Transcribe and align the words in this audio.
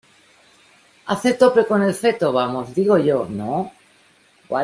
hace 1.05 1.35
tope 1.35 1.67
con 1.67 1.83
el 1.83 1.93
feto, 1.93 2.33
vamos, 2.33 2.73
digo 2.73 2.97
yo,¿ 2.97 3.27
no? 3.29 3.71